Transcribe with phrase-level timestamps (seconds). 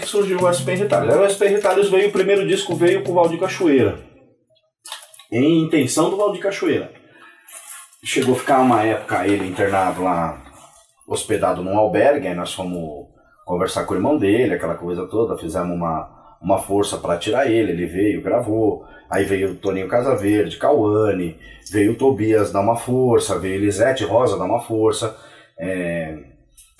[0.00, 1.14] que surgiu o SP Retalhos.
[1.14, 3.98] O SP Retalhos veio, o primeiro disco veio com o Valdir Cachoeira.
[5.30, 6.90] Em intenção do Valdir Cachoeira.
[8.02, 10.42] Chegou a ficar uma época ele internado lá,
[11.06, 13.08] hospedado num albergue, aí nós fomos
[13.44, 17.72] conversar com o irmão dele, aquela coisa toda, fizemos uma, uma força para tirar ele,
[17.72, 18.86] ele veio, gravou.
[19.10, 21.36] Aí veio o Toninho Casaverde, Cauane,
[21.70, 25.16] veio o Tobias dar uma força, veio Elisete Rosa dar uma força.
[25.58, 26.16] É,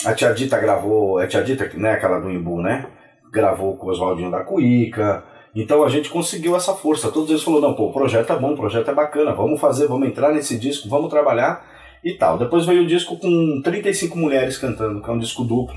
[0.06, 2.86] a Tia Dita gravou, a Tia Dita, né, aquela do Imbu, né?
[3.32, 5.24] Gravou com o Oswaldinho da Cuíca.
[5.54, 7.10] Então a gente conseguiu essa força.
[7.10, 9.86] Todos eles falaram, não, pô, o projeto é bom, o projeto é bacana, vamos fazer,
[9.86, 11.64] vamos entrar nesse disco, vamos trabalhar
[12.04, 12.38] e tal.
[12.38, 15.76] Depois veio o disco com 35 mulheres cantando, que é um disco duplo,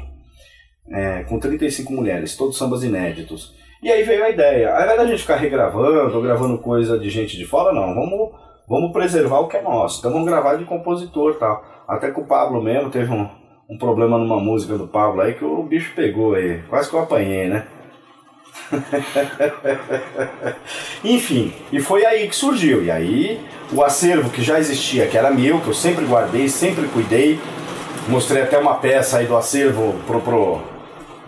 [0.90, 3.56] é, com 35 mulheres, todos sambas inéditos.
[3.82, 7.10] E aí veio a ideia, ao invés da gente ficar regravando ou gravando coisa de
[7.10, 8.32] gente de fora, não, vamos,
[8.68, 10.00] vamos preservar o que é nosso.
[10.00, 11.62] Então vamos gravar de compositor tal.
[11.86, 13.28] Até que o Pablo mesmo teve um,
[13.70, 16.62] um problema numa música do Pablo aí que o bicho pegou aí.
[16.70, 17.66] Quase que eu apanhei, né?
[21.04, 22.84] Enfim, e foi aí que surgiu.
[22.84, 23.42] E aí
[23.72, 27.40] o acervo que já existia, que era meu, que eu sempre guardei, sempre cuidei.
[28.08, 30.62] Mostrei até uma peça aí do acervo pro, pro,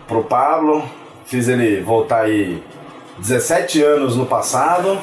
[0.07, 0.83] pro Pablo
[1.25, 2.63] fiz ele voltar aí
[3.17, 4.97] 17 anos no passado,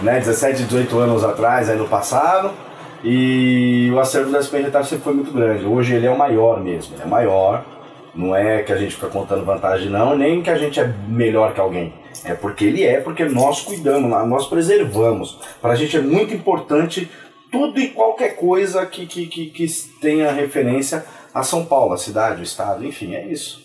[0.00, 0.18] né?
[0.18, 2.50] 17, 18 anos atrás aí no passado.
[3.02, 5.64] E o acervo da SP Retalho sempre foi muito grande.
[5.64, 7.64] Hoje ele é o maior mesmo, é maior.
[8.14, 11.54] Não é que a gente fica contando vantagem não, nem que a gente é melhor
[11.54, 11.94] que alguém.
[12.24, 15.38] É porque ele é, porque nós cuidamos, nós preservamos.
[15.60, 17.10] Para a gente é muito importante
[17.50, 19.66] tudo e qualquer coisa que, que, que, que
[20.00, 23.62] tenha referência a São Paulo, a cidade, o estado, enfim, é isso.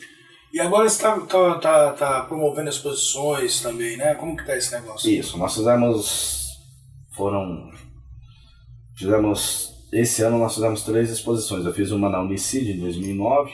[0.51, 4.15] E agora você está tá, tá, tá promovendo exposições também, né?
[4.15, 5.09] Como que tá esse negócio?
[5.09, 6.47] Isso, nós fizemos.
[7.11, 7.69] Foram.
[8.97, 9.77] Fizemos.
[9.93, 11.65] Esse ano nós fizemos três exposições.
[11.65, 13.51] Eu fiz uma na Unicid em 2009,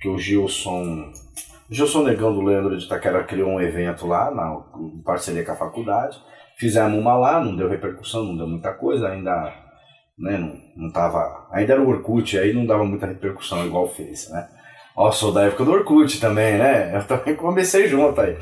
[0.00, 1.10] que o Gilson.
[1.70, 5.56] Gilson Negão do Leandro de Itaquera criou um evento lá, na, em parceria com a
[5.56, 6.20] faculdade.
[6.56, 9.52] Fizemos uma lá, não deu repercussão, não deu muita coisa, ainda.
[10.18, 14.28] Né, não, não tava, ainda era o Orkut, aí não dava muita repercussão igual fez,
[14.30, 14.46] né?
[14.94, 16.94] Ó, sou da época do Orkut também, né?
[16.94, 18.36] Eu também comecei junto aí.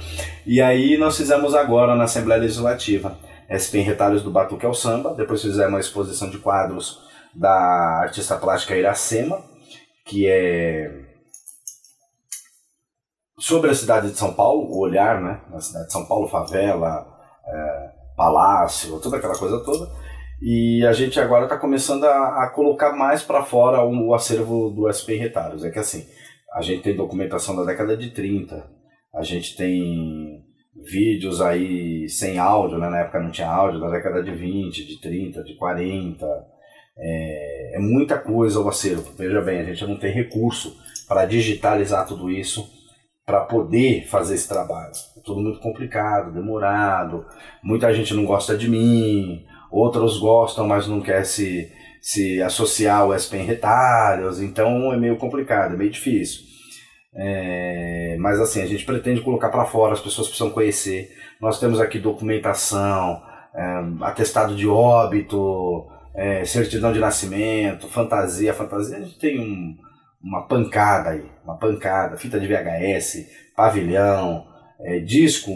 [0.45, 3.17] E aí nós fizemos agora na Assembleia Legislativa
[3.51, 7.01] SP em Retalhos do Batuque ao Samba, depois fizemos uma exposição de quadros
[7.35, 9.43] da artista plástica Iracema,
[10.05, 11.11] que é
[13.39, 15.41] sobre a cidade de São Paulo, o olhar, né?
[15.51, 17.07] Na cidade de São Paulo, favela,
[17.47, 19.91] é, palácio, toda aquela coisa toda.
[20.43, 24.71] E a gente agora está começando a, a, colocar mais para fora o, o, acervo
[24.71, 25.65] do SP em Retalhos.
[25.65, 26.07] É que assim,
[26.53, 28.67] a gente tem documentação da década de 30,
[29.15, 30.45] a gente tem
[30.75, 32.89] vídeos aí sem áudio, né?
[32.89, 36.27] na época não tinha áudio, da década de 20, de 30, de 40.
[36.99, 39.13] É, é muita coisa o acervo.
[39.17, 40.77] Veja bem, a gente não tem recurso
[41.09, 42.69] para digitalizar tudo isso
[43.27, 44.93] para poder fazer esse trabalho.
[45.17, 47.25] É tudo muito complicado, demorado.
[47.63, 51.71] Muita gente não gosta de mim, outros gostam, mas não quer se
[52.01, 56.50] se associar ao SPM retalhos, então é meio complicado, é meio difícil.
[57.15, 61.17] É, mas assim, a gente pretende colocar para fora, as pessoas precisam conhecer.
[61.41, 63.23] Nós temos aqui documentação,
[63.55, 68.55] é, atestado de óbito, é, certidão de nascimento, fantasia.
[68.55, 69.77] Fantasia a gente tem um,
[70.23, 74.47] uma pancada aí, uma pancada, fita de VHS, pavilhão,
[74.81, 75.51] é, disco,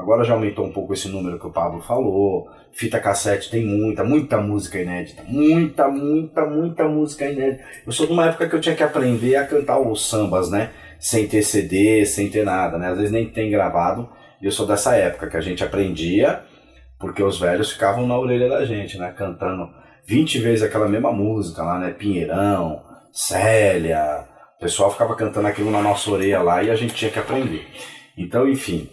[0.00, 4.02] agora já aumentou um pouco esse número que o Pablo falou, fita cassete tem muita,
[4.02, 5.22] muita música inédita.
[5.26, 7.62] Muita, muita, muita música inédita.
[7.86, 10.70] Eu sou de uma época que eu tinha que aprender a cantar os sambas, né?
[10.98, 12.88] Sem ter CD, sem ter nada, né?
[12.88, 14.08] Às vezes nem tem gravado.
[14.40, 16.42] E eu sou dessa época que a gente aprendia,
[16.98, 19.12] porque os velhos ficavam na orelha da gente, né?
[19.16, 19.68] Cantando
[20.06, 21.90] 20 vezes aquela mesma música lá, né?
[21.92, 22.82] Pinheirão,
[23.12, 24.24] Célia.
[24.56, 27.66] O pessoal ficava cantando aquilo na nossa orelha lá e a gente tinha que aprender.
[28.16, 28.88] Então, enfim,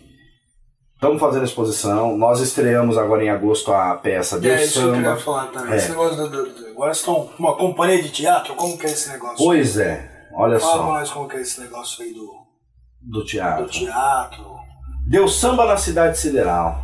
[0.97, 2.17] Estamos fazendo a exposição.
[2.17, 4.93] Nós estreamos agora em agosto a peça Deus é, isso Samba.
[4.93, 5.73] Que eu queria falar também.
[5.73, 5.77] É.
[5.77, 8.55] Esse negócio do, do, do, agora estão uma companhia de teatro.
[8.55, 9.37] Como que é esse negócio?
[9.37, 10.27] Pois é.
[10.33, 10.79] Olha Fala só.
[10.79, 12.47] Fala mais como que é esse negócio aí do
[12.99, 13.65] do teatro.
[13.65, 14.57] Do teatro.
[15.07, 16.83] Deus Samba na Cidade Sideral.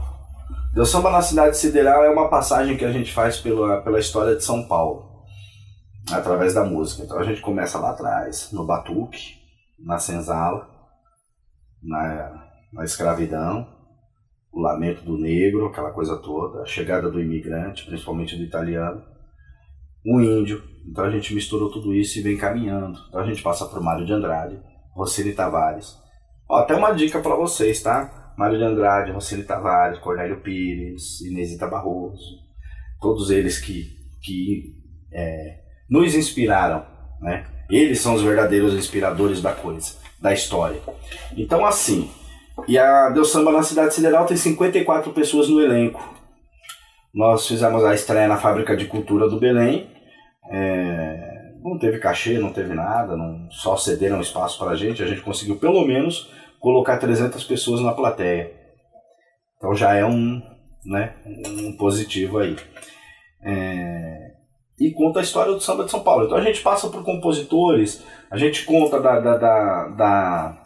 [0.76, 4.36] Deus Samba na Cidade Sideral é uma passagem que a gente faz pela, pela história
[4.36, 5.24] de São Paulo,
[6.12, 7.04] através da música.
[7.04, 9.40] Então a gente começa lá atrás, no Batuque,
[9.80, 10.70] na Senzala,
[11.82, 13.73] na, na escravidão,
[14.54, 19.04] o lamento do negro, aquela coisa toda, a chegada do imigrante, principalmente do italiano,
[20.06, 20.62] o índio.
[20.86, 23.00] Então a gente misturou tudo isso e vem caminhando.
[23.10, 24.60] Então a gente passa por Mário de Andrade,
[24.96, 25.98] Rocine Tavares.
[26.48, 28.34] Ó, até uma dica para vocês, tá?
[28.38, 32.38] Mário de Andrade, Rocine Tavares, Cornélio Pires, Inesita Barroso,
[33.02, 34.76] todos eles que, que
[35.12, 35.60] é,
[35.90, 36.86] nos inspiraram,
[37.22, 37.46] né?
[37.70, 39.96] Eles são os verdadeiros inspiradores da coisa.
[40.22, 40.80] da história.
[41.36, 42.10] Então, assim,
[42.68, 46.14] e a Deus Samba na Cidade Sideral tem 54 pessoas no elenco.
[47.14, 49.90] Nós fizemos a estreia na Fábrica de Cultura do Belém.
[50.50, 55.04] É, não teve cachê, não teve nada, não, só cederam espaço para a gente.
[55.04, 58.52] A gente conseguiu pelo menos colocar 300 pessoas na plateia.
[59.58, 60.42] Então já é um,
[60.86, 62.56] né, um positivo aí.
[63.44, 64.32] É,
[64.80, 66.26] e conta a história do samba de São Paulo.
[66.26, 70.58] Então a gente passa por compositores, a gente conta da, da, da, da,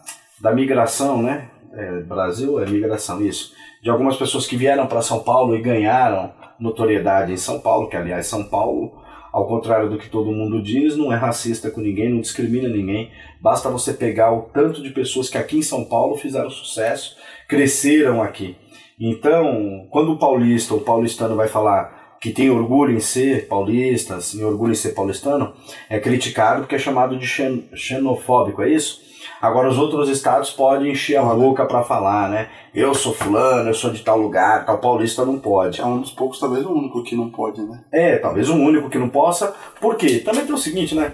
[0.42, 1.52] da migração, né?
[1.78, 3.54] É, Brasil é migração, isso.
[3.84, 7.96] De algumas pessoas que vieram para São Paulo e ganharam notoriedade em São Paulo, que
[7.96, 9.00] aliás São Paulo,
[9.32, 13.12] ao contrário do que todo mundo diz, não é racista com ninguém, não discrimina ninguém.
[13.40, 17.16] Basta você pegar o tanto de pessoas que aqui em São Paulo fizeram sucesso,
[17.48, 18.58] cresceram aqui.
[19.00, 24.44] Então, quando o paulista ou paulistano vai falar que tem orgulho em ser paulista, assim,
[24.44, 25.54] orgulho em ser paulistano,
[25.88, 27.28] é criticado porque é chamado de
[27.76, 29.06] xenofóbico, é isso?
[29.42, 32.50] Agora os outros estados podem encher a boca para falar, né?
[32.74, 35.80] Eu sou fulano, eu sou de tal lugar, tal paulista não pode.
[35.80, 37.84] É um dos poucos, talvez o único que não pode, né?
[37.92, 39.54] É, talvez o único que não possa.
[39.80, 40.20] Por quê?
[40.20, 41.14] Também tem o seguinte, né?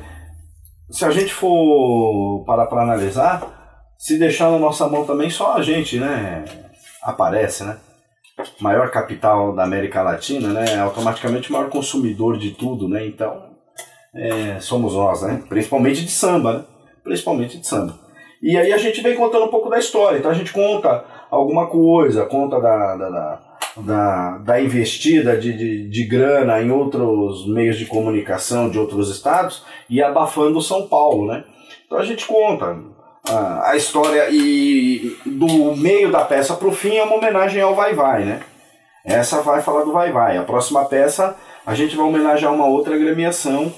[0.90, 5.62] Se a gente for parar para analisar, se deixar na nossa mão também, só a
[5.62, 6.46] gente, né?
[7.02, 7.78] Aparece, né?
[8.60, 10.80] Maior capital da América Latina, né?
[10.80, 13.06] Automaticamente o maior consumidor de tudo, né?
[13.06, 13.54] Então,
[14.16, 15.42] é, somos nós, né?
[15.48, 16.66] Principalmente de samba, né?
[17.04, 18.03] Principalmente de samba.
[18.44, 20.18] E aí a gente vem contando um pouco da história.
[20.18, 23.40] Então a gente conta alguma coisa, conta da, da, da,
[23.78, 29.64] da, da investida de, de, de, grana em outros meios de comunicação de outros estados
[29.90, 31.46] e abafando São Paulo, né?
[31.86, 32.78] Então a gente conta
[33.30, 37.74] a, a história e do meio da peça para o fim é uma homenagem ao
[37.74, 38.42] Vai Vai, né?
[39.06, 40.36] Essa vai falar do Vai Vai.
[40.36, 41.34] A próxima peça
[41.66, 43.74] a gente vai homenagear uma outra agremiação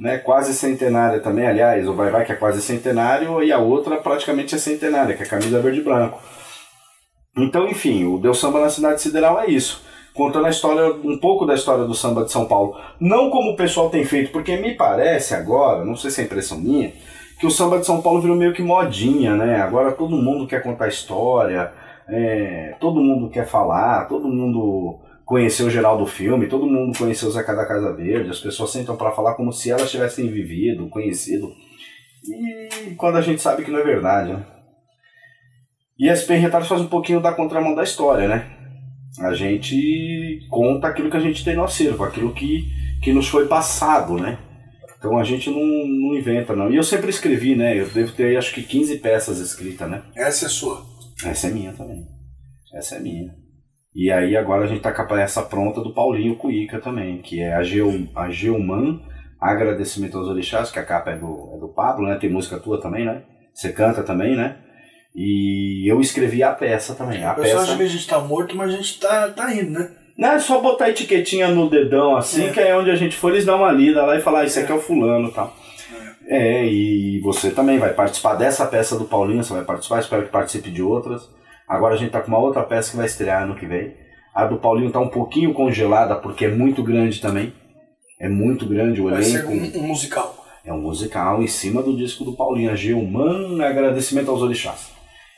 [0.00, 3.98] né, quase centenária também, aliás, o Vai Vai que é quase centenário e a outra
[3.98, 6.18] praticamente é centenária, que é a camisa verde e branco.
[7.36, 9.84] Então, enfim, o Deus Samba na Cidade Sideral é isso.
[10.14, 12.74] Contando a história, um pouco da história do samba de São Paulo.
[12.98, 16.58] Não como o pessoal tem feito, porque me parece agora, não sei se é impressão
[16.58, 16.92] minha,
[17.38, 19.60] que o samba de São Paulo virou meio que modinha, né?
[19.60, 21.72] Agora todo mundo quer contar história,
[22.08, 24.98] é, todo mundo quer falar, todo mundo
[25.30, 28.72] conheceu o geral do filme, todo mundo conheceu o Zeca da Casa Verde, as pessoas
[28.72, 31.54] sentam para falar como se elas tivessem vivido, conhecido.
[32.24, 34.44] E quando a gente sabe que não é verdade, né?
[35.96, 38.44] E SP Retalhos faz um pouquinho da contramão da história, né?
[39.20, 42.64] A gente conta aquilo que a gente tem no acervo, aquilo que,
[43.00, 44.36] que nos foi passado, né?
[44.98, 46.72] Então a gente não, não inventa, não.
[46.72, 47.78] E eu sempre escrevi, né?
[47.78, 50.02] Eu devo ter acho que 15 peças escritas, né?
[50.16, 50.84] Essa é sua?
[51.24, 52.04] Essa é minha também.
[52.74, 53.32] Essa é minha.
[53.94, 57.40] E aí agora a gente tá com a peça pronta do Paulinho Cuica também, que
[57.40, 59.00] é a, Geo, a Geoman,
[59.40, 62.16] Agradecimento aos Orixás, que a capa é do, é do Pablo, né?
[62.16, 63.22] Tem música tua também, né?
[63.54, 64.58] Você canta também, né?
[65.14, 67.24] E eu escrevi a peça também.
[67.24, 67.72] A pessoal peça...
[67.72, 69.90] acha que a gente tá morto, mas a gente tá, tá indo, né?
[70.16, 72.52] Não, é só botar a etiquetinha no dedão assim, é.
[72.52, 74.60] que é onde a gente for, eles dão uma lida lá e falar, ah, isso
[74.60, 75.56] aqui é o fulano e tal.
[76.28, 76.60] É.
[76.60, 80.28] é, e você também vai participar dessa peça do Paulinho, você vai participar, espero que
[80.28, 81.26] participe de outras.
[81.70, 83.94] Agora a gente tá com uma outra peça que vai estrear ano que vem.
[84.34, 87.52] A do Paulinho tá um pouquinho congelada porque é muito grande também.
[88.18, 89.46] É muito grande o vai elenco.
[89.46, 90.44] Vai ser um, um, musical.
[90.64, 92.72] É um musical em cima do disco do Paulinho.
[92.72, 94.90] A Gilman, agradecimento aos orixás.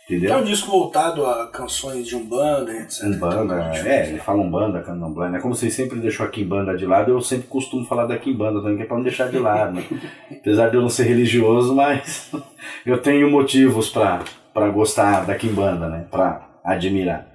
[0.06, 0.32] Entendeu?
[0.32, 3.04] É um disco voltado a canções de Umbanda, etc.
[3.04, 5.38] Umbanda, é, ele fala Umbanda, Candomblé, né?
[5.38, 8.78] Como vocês sempre deixou aqui Kimbanda de lado, eu sempre costumo falar da Kimbanda também,
[8.78, 9.84] que é pra não deixar de lado, né?
[10.32, 12.32] Apesar de eu não ser religioso, mas
[12.86, 16.06] eu tenho motivos para para gostar da Kimbanda, né?
[16.10, 17.26] Para admirar.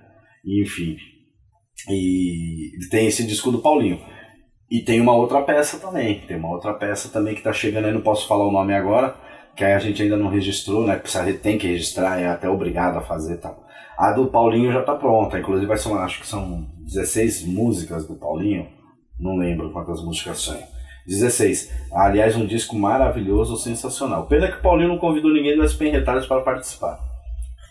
[0.46, 0.98] Enfim.
[1.90, 4.00] E tem esse disco do Paulinho.
[4.70, 6.22] E tem uma outra peça também.
[6.28, 9.16] Tem uma outra peça também que tá chegando aí, não posso falar o nome agora,
[9.56, 10.98] que a gente ainda não registrou, né?
[10.98, 13.66] Precisa, tem que registrar, é até obrigado a fazer tal.
[13.98, 18.16] A do Paulinho já tá pronta, inclusive vai ser acho que são 16 músicas do
[18.16, 18.68] Paulinho,
[19.20, 20.60] não lembro quantas músicas são.
[21.08, 21.72] 16.
[21.94, 24.28] Aliás, um disco maravilhoso, sensacional.
[24.28, 27.00] Pena que o Paulinho não convidou ninguém das Penretalhas para participar.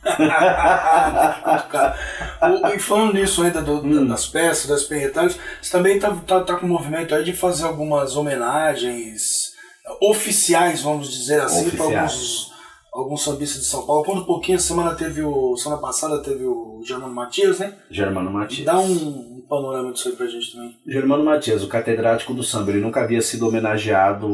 [2.42, 4.06] o, e falando nisso ainda do, hum.
[4.06, 7.64] das peças, das penretalhas, você também tá, tá, tá com o movimento aí de fazer
[7.64, 9.54] algumas homenagens
[10.00, 12.52] oficiais, vamos dizer assim, para alguns,
[12.92, 14.04] alguns sambistas de São Paulo.
[14.04, 15.56] Quando um pouquinho, semana teve o.
[15.56, 17.76] Semana passada teve o Germano Matias, né?
[17.90, 18.64] Germano Matias.
[18.64, 20.76] Dá um, um panorama disso aí pra gente também.
[20.86, 24.28] Germano Matias, o catedrático do samba, ele nunca havia sido homenageado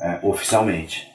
[0.00, 1.08] é, oficialmente.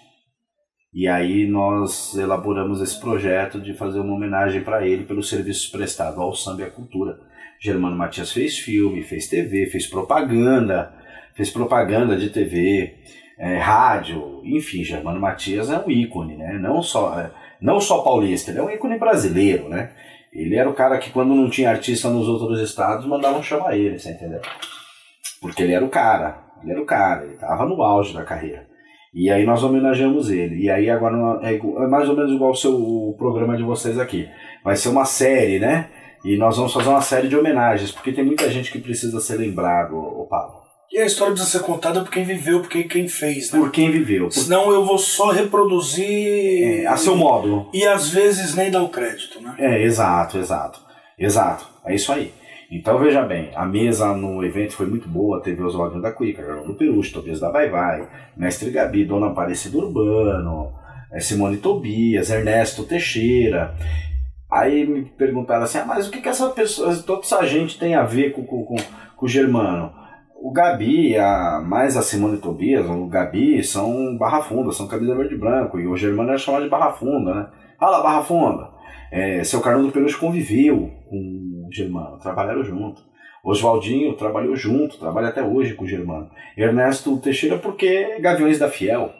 [0.96, 6.18] E aí nós elaboramos esse projeto de fazer uma homenagem para ele pelos serviços prestados
[6.18, 7.20] ao samba e à cultura.
[7.60, 10.94] Germano Matias fez filme, fez TV, fez propaganda,
[11.34, 12.96] fez propaganda de TV,
[13.38, 16.54] é, rádio, enfim, Germano Matias é um ícone, né?
[16.54, 19.92] Não só, é, não só paulista, ele é um ícone brasileiro, né?
[20.32, 24.00] Ele era o cara que quando não tinha artista nos outros estados, mandavam chamar ele,
[24.00, 24.40] você entendeu?
[25.42, 28.75] Porque ele era o cara, ele era o cara, ele estava no auge da carreira.
[29.16, 30.64] E aí nós homenageamos ele.
[30.64, 33.98] E aí agora é, é mais ou menos igual o seu o programa de vocês
[33.98, 34.28] aqui.
[34.62, 35.90] Vai ser uma série, né?
[36.26, 39.38] E nós vamos fazer uma série de homenagens, porque tem muita gente que precisa ser
[39.38, 40.66] lembrado, o Paulo.
[40.92, 43.60] E a história precisa ser contada por quem viveu, por quem fez, né?
[43.60, 44.26] Por quem viveu.
[44.26, 44.34] Por...
[44.34, 46.82] Senão eu vou só reproduzir.
[46.82, 47.70] É, a seu modo.
[47.74, 49.56] E às vezes nem dar o crédito, né?
[49.58, 50.80] É, exato, exato.
[51.18, 51.66] Exato.
[51.86, 52.34] É isso aí.
[52.72, 56.74] Então veja bem, a mesa no evento foi muito boa, teve Oswaldinho da Cuica, do
[56.74, 60.72] Perucho, Tobias da Vai Vai, Mestre Gabi, Dona Aparecida Urbano,
[61.12, 63.76] é, Simone Tobias, Ernesto Teixeira.
[64.52, 67.96] Aí me perguntaram assim, ah, mas o que, que essa pessoa, toda essa gente tem
[67.96, 68.76] a ver com, com, com,
[69.16, 69.92] com o Germano?
[70.42, 75.36] O Gabi, a, mais a Simone Tobias, o Gabi são Barra Funda, são camisa verde
[75.36, 77.48] e branco, e o Germano é chamado de Barra Funda, né?
[77.80, 78.70] Fala Barra Funda!
[79.12, 83.02] É, seu Carlos do Peluche conviveu com Germano, trabalharam junto.
[83.44, 86.32] Oswaldinho trabalhou junto, trabalha até hoje com o Germano.
[86.58, 89.14] Ernesto Teixeira porque é Gaviões da Fiel.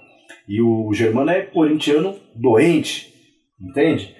[0.48, 3.14] E o Germano é corintiano doente,
[3.60, 4.16] entende?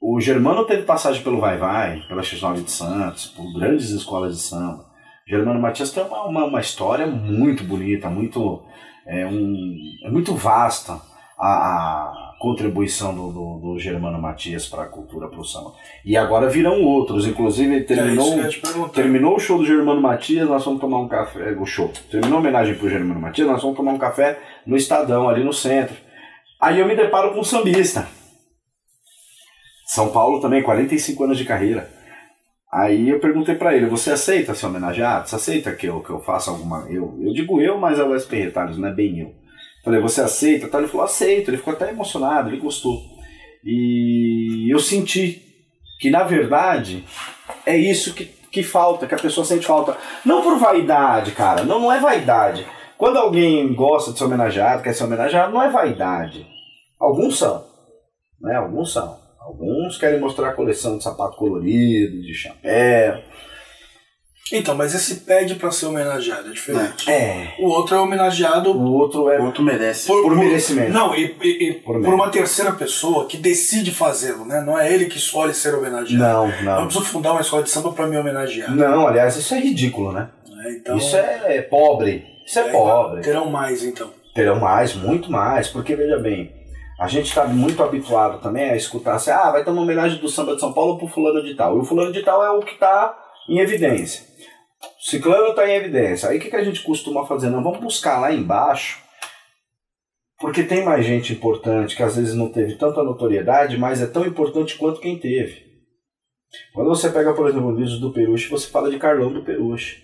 [0.00, 4.42] O Germano teve passagem pelo Vai Vai, pela X9 de Santos, por grandes escolas de
[4.42, 4.86] samba.
[5.28, 8.64] Germano Matias tem uma, uma, uma história muito bonita, muito,
[9.06, 11.00] é, um, é muito vasta
[11.38, 15.74] a, a contribuição do, do, do, Germano Matias para a cultura para o samba.
[16.02, 18.48] E agora virão outros, inclusive terminou, é
[18.94, 22.40] terminou o show do Germano Matias, nós vamos tomar um café, o show, terminou a
[22.40, 25.94] homenagem para o Germano Matias, nós vamos tomar um café no Estadão, ali no centro.
[26.58, 28.08] Aí eu me deparo com um sambista.
[29.84, 31.90] São Paulo também, 45 anos de carreira.
[32.72, 35.28] Aí eu perguntei para ele, você aceita ser homenageado?
[35.28, 36.86] Você aceita que eu, que eu faça alguma...
[36.88, 39.34] Eu, eu digo eu, mas é o SP Retalhos, não é bem eu.
[39.84, 40.76] Falei, você aceita?
[40.76, 41.50] Ele falou, aceito.
[41.50, 43.00] Ele ficou até emocionado, ele gostou.
[43.64, 45.42] E eu senti
[46.00, 47.04] que, na verdade,
[47.66, 49.96] é isso que, que falta, que a pessoa sente falta.
[50.24, 52.66] Não por vaidade, cara, não, não é vaidade.
[52.96, 56.46] Quando alguém gosta de ser homenageado, quer ser homenageado, não é vaidade.
[56.98, 57.64] Alguns são,
[58.40, 58.56] né?
[58.56, 59.18] Alguns são.
[59.40, 63.22] Alguns querem mostrar a coleção de sapato colorido, de chapéu.
[64.52, 67.10] Então, mas esse pede para ser homenageado é diferente.
[67.10, 67.54] É.
[67.58, 68.72] O outro é homenageado.
[68.72, 69.38] O outro é.
[69.38, 70.06] O outro merece.
[70.06, 70.92] Por, por, por merecimento.
[70.92, 74.60] Não, e, e, e por, por, uma terceira pessoa que decide fazê-lo, né?
[74.60, 76.48] Não é ele que escolhe ser homenageado.
[76.48, 76.80] Não, não.
[76.80, 78.74] Eu preciso fundar uma escola de samba para me homenagear.
[78.74, 80.28] Não, aliás, isso é ridículo, né?
[80.64, 80.96] É, então...
[80.96, 82.24] Isso é pobre.
[82.44, 83.22] Isso é, é pobre.
[83.22, 84.10] Terão mais, então.
[84.34, 86.52] Terão mais, muito mais, porque veja bem.
[86.98, 90.28] A gente está muito habituado também a escutar assim, ah, vai ter uma homenagem do
[90.28, 91.76] samba de São Paulo pro fulano de tal.
[91.76, 93.16] E o fulano de tal é o que está
[93.48, 94.29] em evidência.
[95.00, 96.28] Ciclano está em evidência.
[96.28, 97.50] Aí o que, que a gente costuma fazer?
[97.50, 99.02] Não, vamos buscar lá embaixo,
[100.38, 104.26] porque tem mais gente importante que às vezes não teve tanta notoriedade, mas é tão
[104.26, 105.70] importante quanto quem teve.
[106.72, 110.02] Quando você pega, por exemplo, o livro do Peruche, você fala de Carlão do Peruche.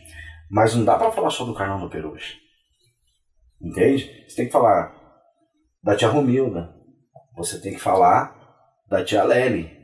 [0.51, 2.39] Mas não dá para falar só do Carlão do Peruche.
[3.61, 4.25] Entende?
[4.29, 4.95] Você tem que falar
[5.83, 6.75] da tia Romilda.
[7.37, 8.37] Você tem que falar
[8.89, 9.77] da tia Lely.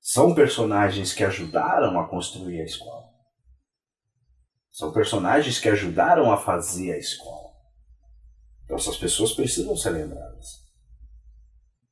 [0.00, 3.05] São personagens que ajudaram a construir a escola.
[4.76, 7.48] São personagens que ajudaram a fazer a escola.
[8.62, 10.44] Então essas pessoas precisam ser lembradas.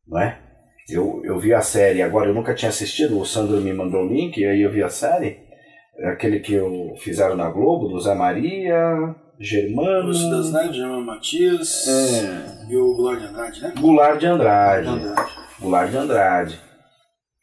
[0.07, 0.39] Não é?
[0.87, 4.07] Eu, eu vi a série, agora eu nunca tinha assistido, o Sandro me mandou o
[4.07, 5.41] link, e aí eu vi a série,
[5.97, 10.11] é aquele que eu fizeram na Globo, do Zé Maria, Germano.
[10.11, 12.71] O das Neves, Germano Matias é...
[12.71, 13.75] e o Goulart de Andrade, né?
[13.81, 14.89] Goulart de Andrade.
[14.89, 15.33] Andrade.
[15.59, 16.61] Goulart de Andrade.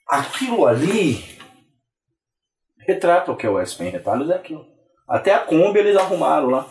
[0.08, 1.24] Aquilo ali
[2.86, 4.70] retrata o que é o SP em retalhos, é aquilo.
[5.12, 6.66] Até a Kombi eles arrumaram lá.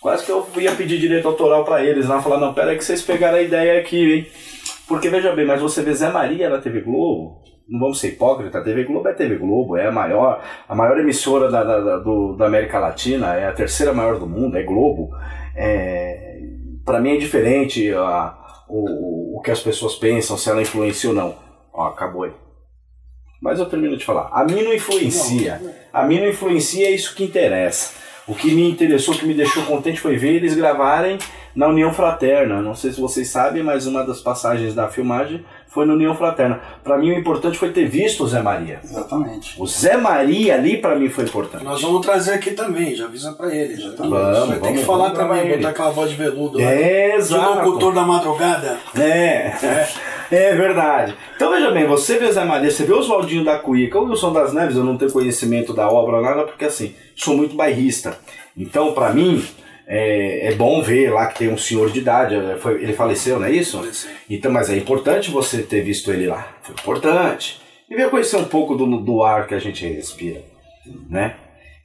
[0.00, 2.84] Quase que eu ia pedir direito autoral para eles lá, falar, não, pera aí que
[2.84, 4.26] vocês pegaram a ideia aqui, hein?
[4.86, 8.54] Porque veja bem, mas você vê Zé Maria na TV Globo, não vamos ser hipócritas,
[8.54, 11.96] a TV Globo é a TV Globo, é a maior, a maior emissora da, da,
[11.98, 15.10] do, da América Latina, é a terceira maior do mundo, é Globo.
[15.56, 16.38] É,
[16.84, 18.38] para mim é diferente a,
[18.68, 21.34] o, o que as pessoas pensam, se ela influencia ou não.
[21.72, 22.32] Ó, acabou aí.
[23.40, 24.30] Mas eu termino de falar.
[24.32, 25.60] A mim não influencia.
[25.92, 27.92] A mim não influencia é isso que interessa.
[28.26, 31.16] O que me interessou, o que me deixou contente foi ver eles gravarem
[31.56, 32.60] na União Fraterna.
[32.60, 36.60] Não sei se vocês sabem, mas uma das passagens da filmagem foi na União Fraterna.
[36.84, 38.80] Para mim o importante foi ter visto o Zé Maria.
[38.84, 39.54] Exatamente.
[39.60, 41.64] O Zé Maria ali para mim foi importante.
[41.64, 43.76] Nós vamos trazer aqui também, já avisa para ele.
[43.76, 46.60] Já tá vamos, Vai ter que falar também, botar aquela voz de veludo.
[46.60, 47.60] É, exato.
[47.60, 48.78] De locutor da madrugada.
[48.94, 49.00] É.
[49.02, 49.88] é.
[50.30, 51.14] É verdade.
[51.36, 54.52] Então veja bem, você vê Zé Maria, você vê Oswaldinho da Cuíca, o Wilson das
[54.52, 58.18] Neves, eu não tenho conhecimento da obra nada, porque assim, sou muito bairrista.
[58.56, 59.42] Então, para mim,
[59.86, 63.40] é, é bom ver lá que tem um senhor de idade, é, foi, ele faleceu,
[63.40, 63.80] não é isso?
[64.28, 67.60] Então, mas é importante você ter visto ele lá, foi importante.
[67.88, 70.42] E ver conhecer um pouco do, do ar que a gente respira,
[71.08, 71.36] né?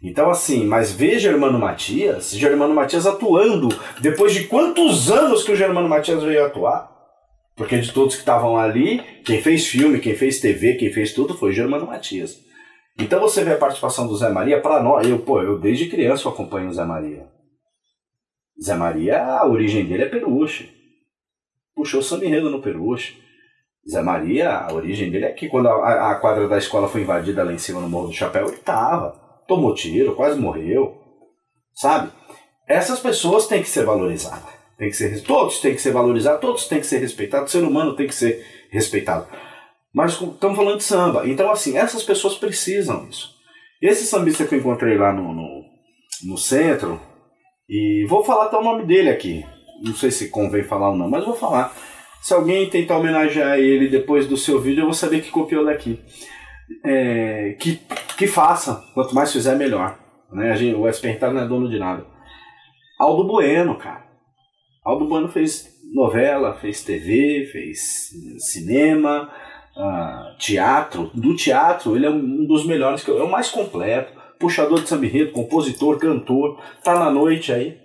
[0.01, 3.69] Então, assim, mas ver Germano Matias, Germano Matias atuando,
[4.01, 6.91] depois de quantos anos que o Germano Matias veio atuar?
[7.55, 11.37] Porque de todos que estavam ali, quem fez filme, quem fez TV, quem fez tudo
[11.37, 12.39] foi o Germano Matias.
[12.97, 16.27] Então você vê a participação do Zé Maria, para nós, eu, pô, eu desde criança
[16.27, 17.27] eu acompanho o Zé Maria.
[18.61, 20.71] Zé Maria, a origem dele é Peruche.
[21.75, 23.21] Puxou samba enredo no Peruche.
[23.89, 27.43] Zé Maria, a origem dele é que quando a, a quadra da escola foi invadida
[27.43, 29.11] lá em cima no Morro do Chapéu, ele tava.
[29.47, 30.97] Tomou tiro, quase morreu.
[31.73, 32.11] Sabe?
[32.67, 34.52] Essas pessoas têm que ser valorizadas.
[34.77, 37.63] Tem que ser, todos têm que ser valorizados, todos têm que ser respeitados, o ser
[37.63, 39.27] humano tem que ser respeitado.
[39.93, 41.27] Mas estamos falando de samba.
[41.27, 43.33] Então, assim, essas pessoas precisam disso.
[43.81, 45.63] Esse sambista que eu encontrei lá no, no,
[46.25, 46.99] no centro,
[47.69, 49.45] e vou falar até o nome dele aqui.
[49.83, 51.75] Não sei se convém falar ou não, mas vou falar.
[52.21, 55.99] Se alguém tentar homenagear ele depois do seu vídeo, eu vou saber que copiou daqui.
[56.85, 57.79] É, que,
[58.17, 58.83] que faça.
[58.93, 59.97] Quanto mais fizer, melhor.
[60.31, 60.51] Né?
[60.51, 62.05] A gente, o SPR não é dono de nada.
[62.99, 64.02] Aldo Bueno, cara.
[64.83, 69.29] Aldo Bueno fez novela, fez TV, fez cinema,
[69.77, 71.09] uh, teatro.
[71.13, 75.97] Do teatro, ele é um dos melhores, é o mais completo puxador de samba compositor,
[75.97, 77.77] cantor, tá na noite aí.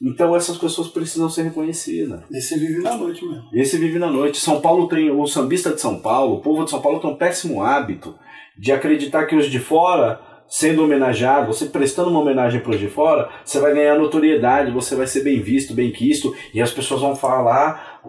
[0.00, 2.22] Então essas pessoas precisam ser reconhecidas.
[2.30, 3.48] Esse vive na noite mesmo.
[3.52, 4.38] Esse vive na noite.
[4.38, 7.16] São Paulo tem, o sambista de São Paulo, o povo de São Paulo tem um
[7.16, 8.14] péssimo hábito
[8.58, 12.88] de acreditar que os de fora sendo homenageado, você prestando uma homenagem para os de
[12.88, 17.00] fora, você vai ganhar notoriedade, você vai ser bem visto, bem quisto, e as pessoas
[17.00, 18.00] vão falar,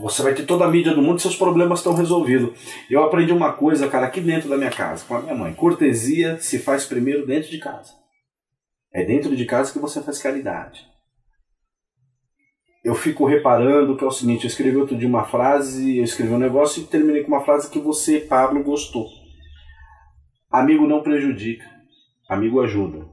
[0.00, 2.58] você vai ter toda a mídia do mundo e seus problemas estão resolvidos.
[2.90, 5.54] Eu aprendi uma coisa, cara, aqui dentro da minha casa, com a minha mãe.
[5.54, 7.92] Cortesia se faz primeiro dentro de casa.
[8.92, 10.86] É dentro de casa que você faz caridade.
[12.84, 16.32] Eu fico reparando que é o seguinte, eu escrevi outro dia uma frase, eu escrevi
[16.34, 19.06] um negócio e terminei com uma frase que você, Pablo, gostou.
[20.50, 21.73] Amigo não prejudica
[22.28, 23.06] amigo ajuda.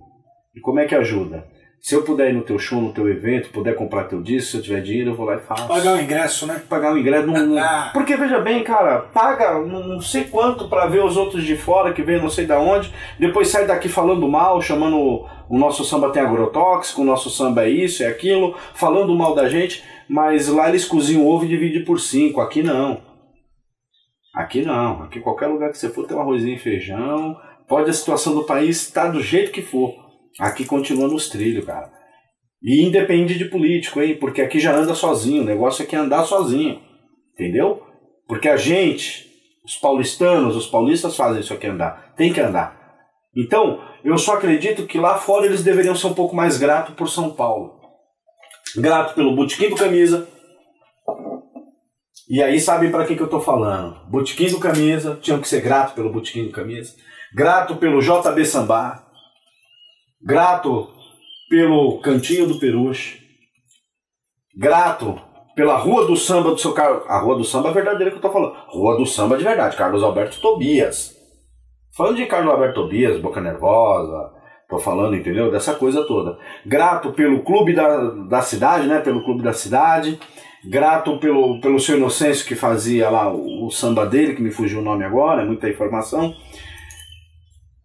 [0.55, 1.45] E como é que ajuda?
[1.81, 4.57] Se eu puder ir no teu show, no teu evento, puder comprar teu disco, se
[4.57, 5.67] eu tiver dinheiro, eu vou lá e faço.
[5.67, 6.61] Pagar o ingresso, né?
[6.69, 7.25] Pagar o ingresso.
[7.25, 7.89] Não, ah.
[7.91, 12.03] Porque veja bem, cara, paga não sei quanto para ver os outros de fora que
[12.03, 16.21] vem não sei da onde, depois sai daqui falando mal, chamando o nosso samba tem
[16.21, 20.85] agrotóxico, o nosso samba é isso, é aquilo, falando mal da gente, mas lá eles
[20.85, 23.01] cozinham ovo e dividem por cinco, aqui não.
[24.35, 27.35] Aqui não, aqui qualquer lugar que você for tem um arrozinho e feijão,
[27.71, 29.95] Pode a situação do país estar do jeito que for.
[30.37, 31.89] Aqui continua nos trilhos, cara.
[32.61, 34.17] E independe de político, hein?
[34.19, 35.41] Porque aqui já anda sozinho.
[35.41, 36.81] O negócio aqui é andar sozinho.
[37.33, 37.81] Entendeu?
[38.27, 39.25] Porque a gente,
[39.63, 42.13] os paulistanos, os paulistas fazem isso aqui andar.
[42.17, 42.77] Tem que andar.
[43.33, 47.07] Então, eu só acredito que lá fora eles deveriam ser um pouco mais gratos por
[47.07, 47.79] São Paulo.
[48.75, 50.27] Grato pelo Botequim do Camisa.
[52.29, 54.09] E aí sabem para que, que eu tô falando.
[54.09, 56.93] Botequim do Camisa, tinham que ser grato pelo Botequim do Camisa
[57.33, 59.03] grato pelo JB Sambá,
[60.21, 60.89] grato
[61.49, 63.21] pelo Cantinho do Peruche,
[64.55, 65.19] grato
[65.55, 67.03] pela Rua do Samba do seu Carlos.
[67.07, 68.55] A Rua do Samba é verdadeira que eu tô falando.
[68.67, 71.15] Rua do Samba de verdade, Carlos Alberto Tobias.
[71.95, 74.31] Falando de Carlos Alberto Tobias, Boca Nervosa,
[74.69, 75.51] tô falando, entendeu?
[75.51, 76.37] Dessa coisa toda.
[76.65, 78.99] Grato pelo clube da, da cidade, né?
[78.99, 80.19] Pelo clube da cidade.
[80.63, 84.79] Grato pelo, pelo seu Inocêncio que fazia lá o, o samba dele, que me fugiu
[84.79, 86.35] o nome agora, é muita informação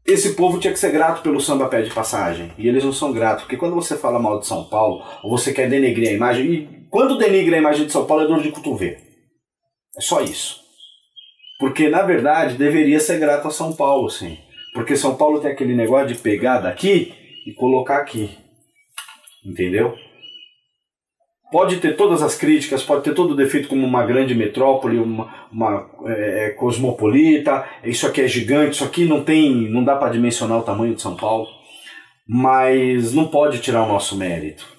[0.06, 2.52] esse povo tinha que ser grato pelo samba pé de passagem.
[2.56, 5.52] E eles não são gratos, porque quando você fala mal de São Paulo, ou você
[5.52, 8.50] quer denegrir a imagem, e quando denigra a imagem de São Paulo é dor de
[8.50, 8.96] cotovelo.
[9.96, 10.60] É só isso.
[11.58, 14.38] Porque, na verdade, deveria ser grato a São Paulo, sim.
[14.74, 17.12] Porque São Paulo tem aquele negócio de pegar daqui
[17.46, 18.36] e colocar aqui.
[19.44, 19.94] Entendeu?
[21.50, 25.32] Pode ter todas as críticas, pode ter todo o defeito como uma grande metrópole, uma,
[25.50, 30.12] uma é, é, cosmopolita, isso aqui é gigante, isso aqui não tem, não dá para
[30.12, 31.46] dimensionar o tamanho de São Paulo,
[32.28, 34.76] mas não pode tirar o nosso mérito.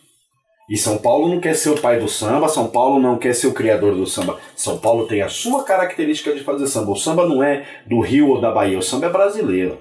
[0.70, 3.48] E São Paulo não quer ser o pai do samba, São Paulo não quer ser
[3.48, 4.38] o criador do samba.
[4.54, 6.92] São Paulo tem a sua característica de fazer samba.
[6.92, 9.78] O samba não é do Rio ou da Bahia, o samba é brasileiro.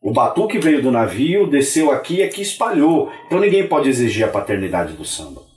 [0.00, 3.10] O batuque veio do navio, desceu aqui e aqui espalhou.
[3.26, 5.49] Então ninguém pode exigir a paternidade do samba.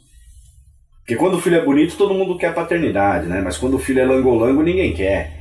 [1.04, 3.42] Porque quando o filho é bonito, todo mundo quer paternidade, né?
[3.44, 5.32] Mas quando o filho é langolango, ninguém quer.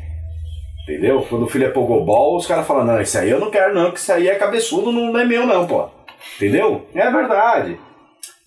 [0.83, 1.25] Entendeu?
[1.29, 3.93] Quando o filho é pogobol, os caras falam, não, isso aí eu não quero não,
[3.93, 5.89] que isso aí é cabeçudo, não é meu não, pô.
[6.37, 6.85] Entendeu?
[6.93, 7.79] É verdade.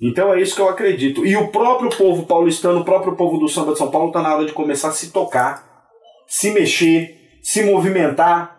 [0.02, 1.26] Então é isso que eu acredito.
[1.26, 4.36] E o próprio povo paulistano, o próprio povo do samba de São Paulo, tá na
[4.36, 5.64] hora de começar a se tocar,
[6.28, 8.54] se mexer, se movimentar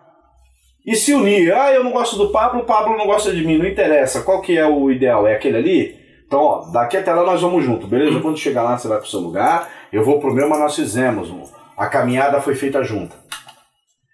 [0.87, 1.53] e se unir.
[1.53, 4.23] Ah, eu não gosto do Pablo, o Pablo não gosta de mim, não interessa.
[4.23, 5.27] Qual que é o ideal?
[5.27, 6.06] É aquele ali?
[6.27, 8.21] Então, ó, daqui até lá nós vamos junto, beleza?
[8.21, 11.33] Quando chegar lá, você vai pro seu lugar, eu vou pro meu, mas nós fizemos.
[11.77, 13.15] A caminhada foi feita junta.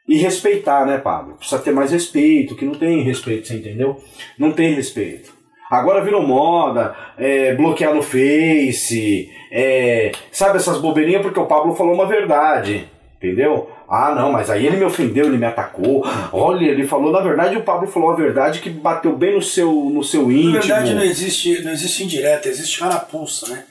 [0.08, 1.36] E respeitar, né, Pablo?
[1.36, 3.96] Precisa ter mais respeito, que não tem respeito, você entendeu?
[4.38, 5.32] Não tem respeito.
[5.70, 11.94] Agora virou moda, é, bloquear no Face, é, sabe essas bobeirinhas porque o Pablo falou
[11.94, 13.70] uma verdade, entendeu?
[13.94, 16.02] Ah, não, mas aí ele me ofendeu, ele me atacou.
[16.32, 19.70] Olha, ele falou, na verdade, o Pablo falou a verdade que bateu bem no seu,
[19.70, 20.54] no seu íntimo.
[20.54, 23.64] Na verdade, não existe, não existe indireta, existe carapuça, né?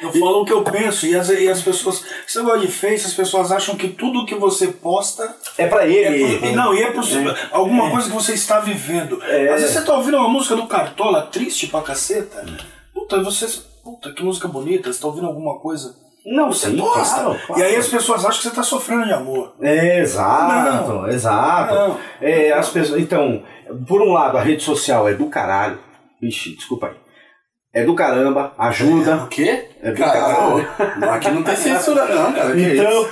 [0.00, 2.04] Eu falo o que eu penso e as, e as pessoas.
[2.24, 5.34] Você gosta de Face, as pessoas acham que tudo que você posta.
[5.56, 6.36] É pra ele.
[6.36, 7.90] É por, não, e é, por, é alguma é.
[7.90, 9.20] coisa que você está vivendo.
[9.24, 9.48] É.
[9.48, 12.46] Às vezes você tá ouvindo uma música do Cartola triste pra caceta.
[12.94, 13.48] Puta, você.
[13.82, 17.22] Puta, que música bonita, você tá ouvindo alguma coisa não, você sim, gosta.
[17.22, 17.62] Claro, claro.
[17.62, 19.54] E aí as pessoas acham que você está sofrendo de amor.
[19.60, 21.08] É, exato, não.
[21.08, 21.74] exato.
[21.74, 21.98] Não.
[22.20, 23.42] É, as pessoas, então,
[23.86, 25.78] por um lado, a rede social é do caralho.
[26.20, 26.94] Vixe, desculpa aí.
[27.72, 29.12] É do caramba, ajuda.
[29.12, 29.70] É, o quê?
[29.82, 30.68] É do caralho.
[31.10, 32.60] Aqui não tem censura, não, cara.
[32.60, 33.08] então.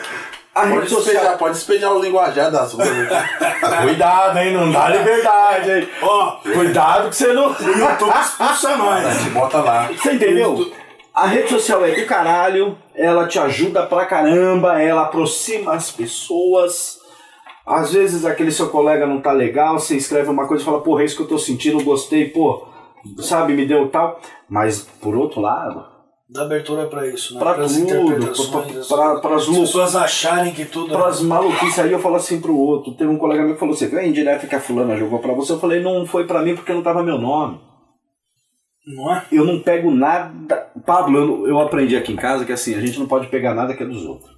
[0.55, 1.12] A pode, rede social...
[1.12, 2.88] despejar, pode despejar o linguajar das ruas.
[3.83, 4.55] cuidado, hein?
[4.55, 5.88] Não dá liberdade, hein?
[6.01, 7.51] Ó, oh, cuidado que você não.
[7.53, 9.23] O YouTube expulsa nós.
[9.35, 9.88] Bota lá.
[9.88, 10.73] Você entendeu?
[11.14, 16.98] A rede social é do caralho, ela te ajuda pra caramba, ela aproxima as pessoas.
[17.64, 21.02] Às vezes aquele seu colega não tá legal, você escreve uma coisa e fala, porra,
[21.02, 22.66] é isso que eu tô sentindo, gostei, pô,
[23.18, 24.20] sabe, me deu tal.
[24.48, 25.85] Mas, por outro lado...
[26.28, 27.40] Dá abertura pra isso, né?
[27.40, 30.92] Pra tudo, pra, as pessoas acharem que tudo...
[30.92, 33.74] Para as maluquices, aí eu falo assim pro outro, teve um colega meu que falou
[33.74, 36.56] assim, vem direto que a fulana jogou pra você, eu falei, não foi pra mim
[36.56, 37.61] porque não tava meu nome.
[38.87, 39.25] Não é?
[39.33, 40.68] Eu não pego nada.
[40.87, 43.75] Pablo, eu, eu aprendi aqui em casa que assim, a gente não pode pegar nada
[43.75, 44.37] que é dos outros.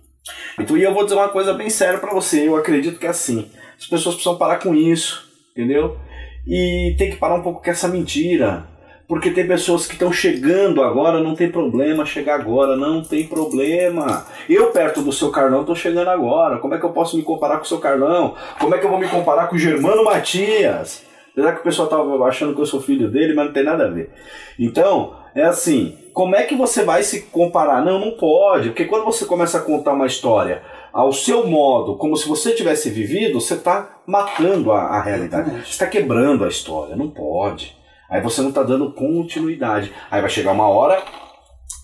[0.59, 3.11] Então, e eu vou dizer uma coisa bem séria para você, eu acredito que é
[3.11, 3.51] assim.
[3.79, 5.99] As pessoas precisam parar com isso, entendeu?
[6.47, 8.67] E tem que parar um pouco com essa mentira.
[9.07, 14.27] Porque tem pessoas que estão chegando agora, não tem problema chegar agora, não tem problema.
[14.47, 16.59] Eu, perto do seu Carlão, estou chegando agora.
[16.59, 18.35] Como é que eu posso me comparar com o seu Carlão?
[18.59, 21.08] Como é que eu vou me comparar com o Germano Matias?
[21.39, 23.87] Apesar que o pessoal tava achando que eu sou filho dele, mas não tem nada
[23.87, 24.11] a ver.
[24.59, 27.85] Então, é assim, como é que você vai se comparar?
[27.85, 32.17] Não, não pode, porque quando você começa a contar uma história ao seu modo, como
[32.17, 35.51] se você tivesse vivido, você está matando a, a realidade.
[35.61, 37.77] Você está quebrando a história, não pode.
[38.11, 39.93] Aí você não está dando continuidade.
[40.11, 41.01] Aí vai chegar uma hora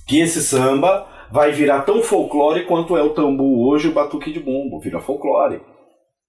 [0.09, 4.41] que esse samba vai virar tão folclore quanto é o tambu hoje o batuque de
[4.41, 4.81] bumbo.
[4.81, 5.61] Vira folclore.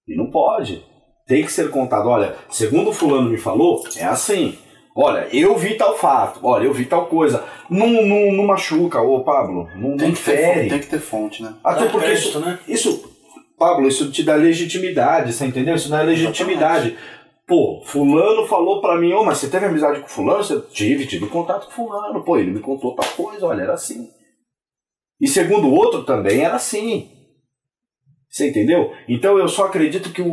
[0.06, 0.84] E não pode
[1.26, 2.08] tem que ser contado.
[2.08, 4.56] Olha, segundo fulano me falou, é assim.
[4.98, 7.44] Olha, eu vi tal fato, olha, eu vi tal coisa.
[7.68, 10.62] Não, não, não machuca, ô Pablo, não, tem não que fere.
[10.62, 11.54] Ter, tem que ter fonte, né?
[11.62, 12.58] Até Dá porque crédito, isso, né?
[12.66, 13.14] isso,
[13.58, 15.74] Pablo, isso te dá legitimidade, você entendeu?
[15.74, 16.88] Isso dá legitimidade.
[16.88, 17.16] Exatamente.
[17.46, 20.42] Pô, fulano falou pra mim, ô, oh, mas você teve amizade com fulano?
[20.42, 22.24] Você tive, tive contato com fulano.
[22.24, 24.08] Pô, ele me contou tal coisa, olha, era assim.
[25.20, 27.08] E segundo o outro também era assim.
[28.28, 28.92] Você entendeu?
[29.08, 30.26] Então eu só acredito que o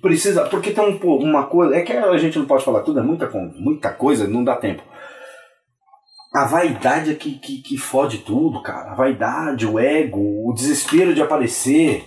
[0.00, 0.44] precisa.
[0.44, 1.76] Porque tem um, uma coisa.
[1.76, 4.82] É que a gente não pode falar tudo, é muita, muita coisa, não dá tempo.
[6.34, 8.92] A vaidade é que, que, que fode tudo, cara.
[8.92, 12.04] A vaidade, o ego, o desespero de aparecer.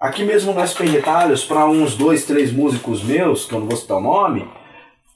[0.00, 3.98] Aqui mesmo nas Penretalhos, para uns dois, três músicos meus, que eu não vou citar
[3.98, 4.48] o nome,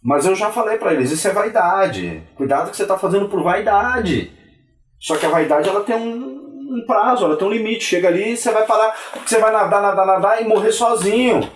[0.02, 2.22] mas eu já falei para eles: isso é vaidade.
[2.36, 4.30] Cuidado que você tá fazendo por vaidade.
[5.00, 7.84] Só que a vaidade ela tem um, um prazo, ela tem um limite.
[7.84, 11.48] Chega ali, você vai parar, você vai nadar, nadar, nadar e morrer sozinho.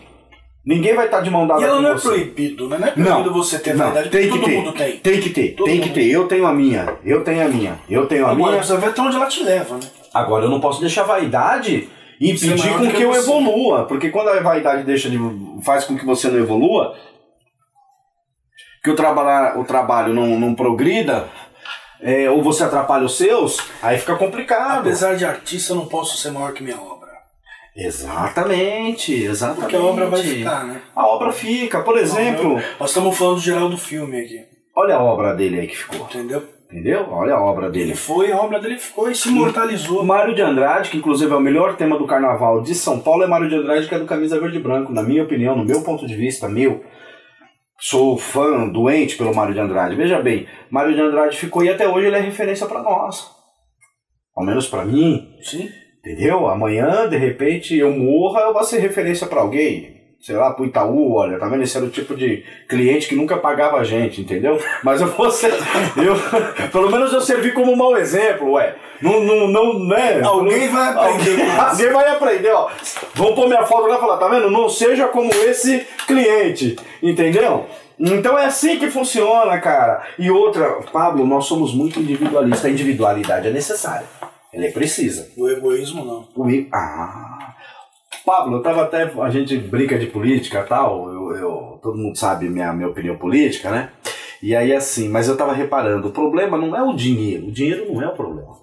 [0.69, 2.77] Ninguém vai estar de mão dada e ela não é proibido, né?
[2.79, 4.99] Não é proibido não, você ter não, verdade, tem que todo ter, mundo tem.
[4.99, 6.11] Tem que ter, todo tem que ter.
[6.11, 8.59] Eu tenho a minha, eu tenho a minha, eu tenho a Agora, minha.
[8.59, 9.87] Precisa ver até onde ela te leva, né?
[10.13, 11.89] Agora eu não posso deixar a vaidade
[12.21, 13.21] impedir com que, que eu você.
[13.21, 13.87] evolua.
[13.87, 15.19] Porque quando a vaidade deixa de,
[15.65, 16.95] faz com que você não evolua,
[18.85, 21.29] que o, trabalhar, o trabalho não, não progrida,
[21.99, 24.81] é, ou você atrapalha os seus, aí fica complicado.
[24.81, 26.98] Apesar de artista, eu não posso ser maior que minha obra.
[27.79, 29.61] Exatamente, exatamente.
[29.61, 30.83] Porque a obra vai ficar, né?
[30.97, 32.55] A obra fica, por exemplo.
[32.55, 34.45] Não, nós estamos falando geral do filme aqui.
[34.77, 36.01] Olha a obra dele aí que ficou.
[36.01, 36.43] Entendeu?
[36.71, 37.07] Entendeu?
[37.09, 37.91] Olha a obra dele.
[37.91, 40.05] Ele foi, a obra dele ficou e se imortalizou.
[40.05, 43.27] Mário de Andrade, que inclusive é o melhor tema do carnaval de São Paulo, é
[43.29, 44.93] Mário de Andrade, que é do Camisa Verde e Branco.
[44.93, 46.85] Na minha opinião, no meu ponto de vista, meu,
[47.79, 49.95] sou fã, doente pelo Mário de Andrade.
[49.95, 53.31] Veja bem, Mário de Andrade ficou e até hoje ele é referência para nós.
[54.37, 55.29] Ao menos para mim.
[55.43, 55.71] Sim.
[56.01, 56.47] Entendeu?
[56.47, 61.15] Amanhã, de repente, eu morra, eu vou ser referência para alguém sei lá, pro Itaú,
[61.15, 61.63] olha, tá vendo?
[61.63, 64.61] Esse era o tipo de cliente que nunca pagava a gente, entendeu?
[64.83, 65.53] Mas eu vou ser,
[65.97, 68.75] eu, pelo menos eu servi como um mau exemplo, ué.
[69.01, 70.21] Não, não, não, né?
[70.23, 71.31] Alguém vai aprender.
[71.31, 72.69] Alguém, alguém vai aprender, ó.
[73.15, 74.51] Vão pôr minha foto lá e falar, tá vendo?
[74.51, 77.67] Não seja como esse cliente, entendeu?
[77.99, 80.03] Então é assim que funciona, cara.
[80.19, 82.65] E outra, Pablo, nós somos muito individualistas.
[82.65, 84.07] A individualidade é necessária.
[84.53, 85.31] Ela é precisa.
[85.37, 86.29] O egoísmo não.
[86.35, 86.69] O e...
[86.73, 87.55] Ah.
[88.25, 89.03] Pablo, eu tava até.
[89.03, 91.09] A gente brinca de política e tal.
[91.09, 93.91] Eu, eu, todo mundo sabe minha, minha opinião política, né?
[94.43, 97.49] E aí assim, mas eu tava reparando, o problema não é o dinheiro.
[97.49, 98.57] O dinheiro não é o problema.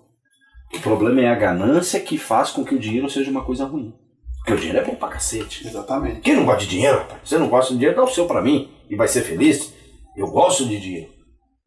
[0.73, 3.93] O problema é a ganância que faz com que o dinheiro seja uma coisa ruim.
[4.37, 5.67] Porque o dinheiro é bom pra cacete.
[5.67, 6.21] Exatamente.
[6.21, 7.21] Quem não gosta de dinheiro, rapaz?
[7.23, 9.73] Você não gosta de dinheiro, dá o seu pra mim e vai ser feliz.
[10.15, 11.09] Eu gosto de dinheiro.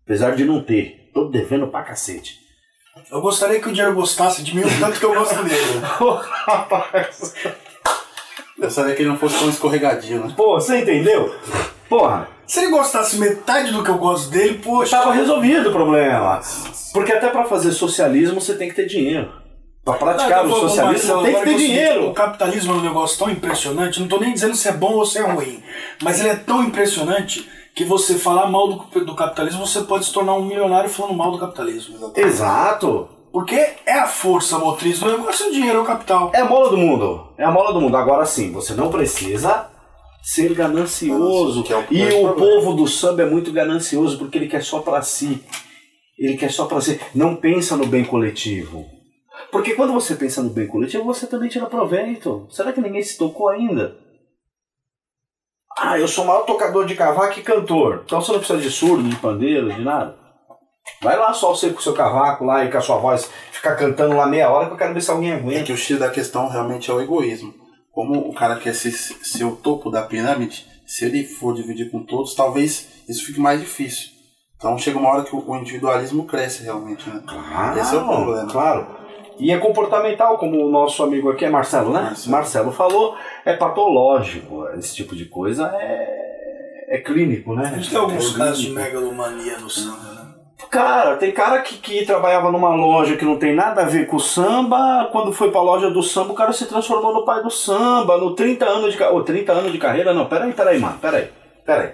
[0.04, 1.10] Apesar de não ter.
[1.12, 2.38] Tô devendo pra cacete.
[3.10, 5.80] Eu gostaria que o dinheiro gostasse de mim o tanto que eu gosto dele.
[6.46, 7.34] rapaz.
[8.58, 10.34] Eu sabia que ele não fosse tão escorregadio, né?
[10.36, 11.34] Pô, você entendeu?
[11.88, 14.96] Porra, Se ele gostasse metade do que eu gosto dele, poxa.
[14.96, 16.40] tava resolvido o problema.
[16.92, 19.32] Porque até pra fazer socialismo você tem que ter dinheiro.
[19.84, 22.08] Pra praticar Não, o socialismo você tem que ter dinheiro.
[22.10, 25.06] O capitalismo é um negócio tão impressionante, não tô nem dizendo se é bom ou
[25.06, 25.62] se é ruim,
[26.02, 30.12] mas ele é tão impressionante que você falar mal do, do capitalismo, você pode se
[30.12, 32.12] tornar um milionário falando mal do capitalismo.
[32.16, 33.08] Exato.
[33.32, 33.54] Porque
[33.86, 36.32] é a força motriz do negócio, é o dinheiro, é o capital.
[36.34, 37.28] É a mola do mundo.
[37.38, 37.96] É a mola do mundo.
[37.96, 39.70] Agora sim, você não precisa
[40.20, 41.62] ser ganancioso.
[41.62, 42.34] Que é o e o problema.
[42.34, 45.40] povo do samba é muito ganancioso porque ele quer só pra si.
[46.18, 47.00] Ele quer só pra si.
[47.14, 48.84] Não pensa no bem coletivo.
[49.52, 52.48] Porque quando você pensa no bem coletivo, você também tira proveito.
[52.50, 54.07] Será que ninguém se tocou ainda?
[55.80, 58.02] Ah, eu sou o maior tocador de cavaco e cantor.
[58.04, 60.16] Então você não precisa de surdo, de pandeiro, de nada.
[61.02, 63.76] Vai lá só você com o seu cavaco lá e com a sua voz ficar
[63.76, 65.64] cantando lá meia hora que eu quero ver se alguém É aguenta.
[65.64, 67.54] que o X da questão realmente é o egoísmo.
[67.92, 72.02] Como o cara quer ser, ser o topo da pirâmide, se ele for dividir com
[72.02, 74.08] todos, talvez isso fique mais difícil.
[74.56, 77.22] Então chega uma hora que o o individualismo cresce realmente, né?
[77.26, 78.50] Claro, Esse é o problema.
[78.50, 78.97] Claro.
[79.38, 82.00] E é comportamental, como o nosso amigo aqui é Marcelo, né?
[82.02, 82.32] Marcelo.
[82.32, 84.66] Marcelo falou, é patológico.
[84.76, 87.70] Esse tipo de coisa é, é clínico, né?
[87.72, 90.18] A gente tem alguns É casos de megalomania no samba, né?
[90.70, 94.16] Cara, tem cara que, que trabalhava numa loja que não tem nada a ver com
[94.16, 97.50] o samba, quando foi pra loja do samba, o cara se transformou no pai do
[97.50, 100.98] samba, no 30 anos de, ca- ô, 30 anos de carreira, não, peraí, peraí, mano,
[101.00, 101.28] peraí,
[101.64, 101.92] peraí.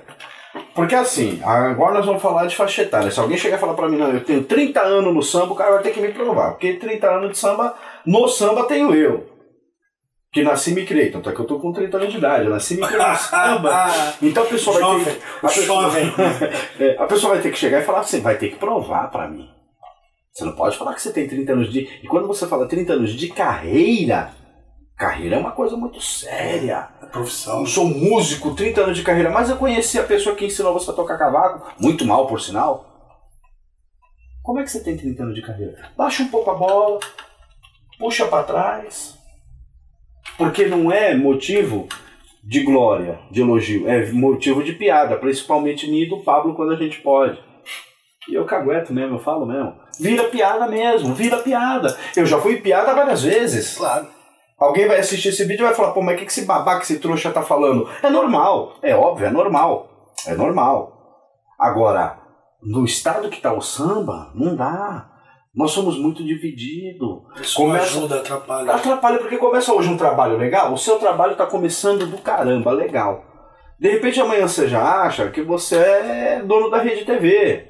[0.75, 3.11] Porque assim, agora nós vamos falar de faixa etária.
[3.11, 5.57] Se alguém chegar e falar pra mim, não, eu tenho 30 anos no samba, o
[5.57, 6.53] cara vai ter que me provar.
[6.53, 9.33] Porque 30 anos de samba, no samba tenho eu.
[10.33, 11.13] Que nasci e me criei.
[11.13, 13.07] Tanto é que eu tô com 30 anos de idade, eu nasci e me criei
[13.07, 13.87] no samba.
[14.21, 16.13] Então a pessoa vai ter Jovem, a pessoa- jovem.
[16.81, 19.29] É, a pessoa vai ter que chegar e falar assim, vai ter que provar pra
[19.29, 19.49] mim.
[20.33, 21.89] Você não pode falar que você tem 30 anos de.
[22.03, 24.33] E quando você fala 30 anos de carreira,
[24.99, 26.89] carreira é uma coisa muito séria.
[27.15, 27.61] Profissão.
[27.61, 30.91] Eu sou músico, 30 anos de carreira, mas eu conheci a pessoa que ensinou você
[30.91, 32.91] a tocar cavaco, muito mal por sinal.
[34.43, 35.93] Como é que você tem 30 anos de carreira?
[35.97, 36.99] Baixa um pouco a bola,
[38.01, 39.17] puxa pra trás.
[40.37, 41.87] Porque não é motivo
[42.43, 46.77] de glória, de elogio, é motivo de piada, principalmente mim e do Pablo quando a
[46.77, 47.39] gente pode.
[48.29, 49.73] E eu cagueto mesmo, eu falo mesmo.
[50.01, 51.97] Vira piada mesmo, vira piada.
[52.17, 53.77] Eu já fui piada várias vezes.
[53.77, 54.14] Claro.
[54.59, 56.83] Alguém vai assistir esse vídeo e vai falar, pô, mas o que, que esse babaca,
[56.83, 57.89] esse trouxa tá falando?
[58.03, 60.13] É normal, é óbvio, é normal.
[60.27, 60.93] É normal.
[61.59, 62.19] Agora,
[62.63, 65.11] no estado que tá o samba, não dá.
[65.55, 67.19] Nós somos muito divididos.
[67.41, 68.73] Isso Começa- ajuda, atrapalha.
[68.73, 73.25] Atrapalha porque começa hoje um trabalho legal, o seu trabalho tá começando do caramba, legal.
[73.79, 77.67] De repente amanhã você já acha que você é dono da rede TV.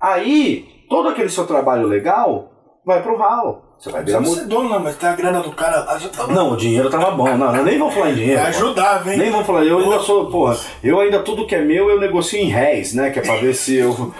[0.00, 2.50] Aí, todo aquele seu trabalho legal
[2.84, 3.62] vai pro ralo.
[3.78, 6.08] Você vai virar precisa ser dono, não, mas tem a grana do cara lá, já
[6.08, 7.36] tá não, o dinheiro tava bom.
[7.36, 8.40] Não, eu nem vou falar em dinheiro.
[8.40, 8.48] pô.
[8.48, 9.18] Ajudava, hein?
[9.18, 12.40] Nem vou falar, eu ainda sou, porra, eu ainda tudo que é meu eu negocio
[12.40, 13.10] em réis, né?
[13.10, 14.12] Que é pra ver se eu.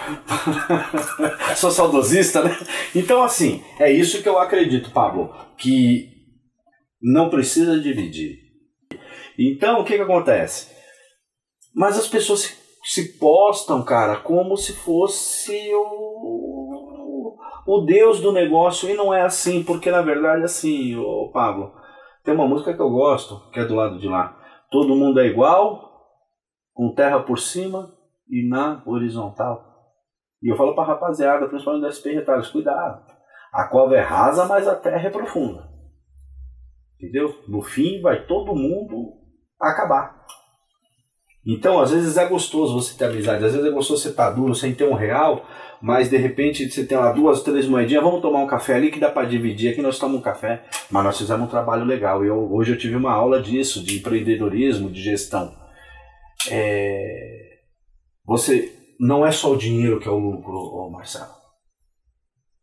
[1.57, 2.57] sou saudosista, né?
[2.95, 6.07] Então, assim, é isso que eu acredito, Pablo, que
[7.01, 8.37] não precisa dividir.
[9.37, 10.67] Então, o que que acontece?
[11.75, 12.53] Mas as pessoas se,
[12.85, 16.48] se postam, cara, como se fosse o,
[17.69, 21.71] o Deus do negócio, e não é assim, porque na verdade, assim, ô Pablo,
[22.23, 24.35] tem uma música que eu gosto, que é do lado de lá.
[24.71, 25.89] Todo mundo é igual,
[26.73, 27.93] com terra por cima
[28.27, 29.63] e na horizontal.
[30.41, 32.17] E eu falo pra rapaziada, principalmente da SP
[32.51, 33.05] cuidado.
[33.53, 35.69] A cova é rasa, mas a terra é profunda.
[36.95, 37.35] Entendeu?
[37.47, 39.13] No fim, vai todo mundo
[39.61, 40.25] acabar.
[41.45, 44.53] Então, às vezes é gostoso você ter amizade, às vezes é gostoso você estar duro
[44.53, 45.45] sem ter um real,
[45.81, 48.99] mas de repente você tem lá duas, três moedinhas, vamos tomar um café ali que
[48.99, 52.23] dá para dividir, aqui nós tomamos um café, mas nós fizemos um trabalho legal.
[52.23, 55.55] E eu, hoje eu tive uma aula disso, de empreendedorismo, de gestão.
[56.51, 57.59] É,
[58.25, 61.31] Você não é só o dinheiro que é o lucro, Marcelo.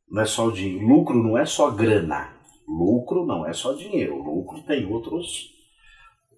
[0.08, 0.86] Não é só o dinheiro.
[0.86, 2.36] Lucro não é só grana.
[2.68, 4.16] Lucro não é só dinheiro.
[4.16, 5.55] Lucro tem outros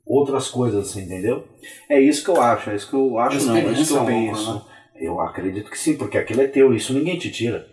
[0.09, 1.47] outras coisas, assim, entendeu?
[1.89, 4.07] É isso que eu acho, é isso que eu acho, não, é isso que eu
[4.07, 4.55] penso.
[4.55, 4.63] Né?
[4.97, 7.67] Eu acredito que sim, porque aquilo é teu, isso ninguém te tira.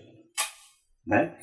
[1.08, 1.34] Né?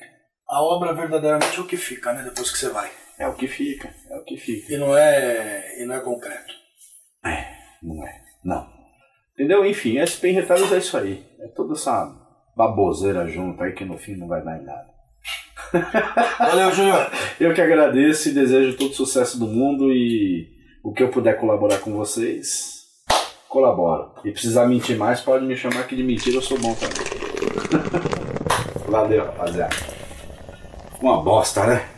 [0.47, 2.23] A obra verdadeiramente é o que fica, né?
[2.23, 2.89] Depois que você vai.
[3.17, 4.73] É o que fica, é o que fica.
[4.73, 6.53] E não é, e não é concreto.
[7.25, 7.45] É,
[7.81, 8.67] não é, não.
[9.33, 9.65] Entendeu?
[9.65, 11.25] Enfim, SP Retalhos é isso aí.
[11.39, 12.13] É toda essa
[12.55, 14.93] baboseira junto aí que no fim não vai dar em nada.
[16.37, 17.09] Valeu, Júnior.
[17.39, 20.52] Eu que agradeço e desejo todo sucesso do mundo e
[20.83, 22.83] o que eu puder colaborar com vocês,
[23.47, 24.11] colaboro.
[24.25, 27.13] E precisar mentir mais, pode me chamar que de mentira eu sou bom também.
[28.89, 29.75] Valeu, rapaziada.
[31.01, 31.92] Uma bosta, né?